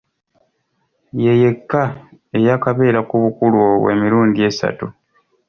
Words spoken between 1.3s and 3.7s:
yekka eyaakabeera ku bukulu